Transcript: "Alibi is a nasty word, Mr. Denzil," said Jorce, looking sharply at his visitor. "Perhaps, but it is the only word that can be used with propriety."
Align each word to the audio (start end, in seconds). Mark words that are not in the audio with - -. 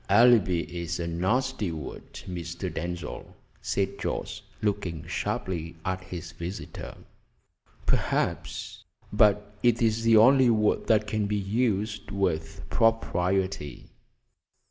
"Alibi 0.09 0.65
is 0.67 0.99
a 0.99 1.05
nasty 1.05 1.71
word, 1.71 2.11
Mr. 2.27 2.73
Denzil," 2.73 3.35
said 3.61 3.99
Jorce, 3.99 4.41
looking 4.63 5.05
sharply 5.05 5.75
at 5.85 6.05
his 6.05 6.31
visitor. 6.31 6.95
"Perhaps, 7.85 8.83
but 9.13 9.53
it 9.61 9.79
is 9.79 10.01
the 10.01 10.17
only 10.17 10.49
word 10.49 10.87
that 10.87 11.05
can 11.05 11.27
be 11.27 11.35
used 11.37 12.09
with 12.09 12.67
propriety." 12.71 13.91